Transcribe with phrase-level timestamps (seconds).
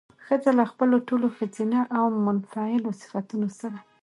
[0.25, 3.77] ښځه له خپلو ټولو ښځينه او منفعلو صفتونو سره